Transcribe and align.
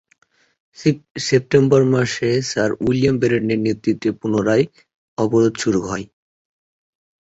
September 1.27 1.81
মাসে 1.93 2.29
sir 2.49 2.69
William 2.85 3.15
ব্রেরেটনের 3.19 3.59
নেতৃত্বে 3.65 4.09
পুনরায় 4.19 4.65
অবরোধ 5.17 5.53
শুরু 5.63 5.79
হয়। 5.87 6.05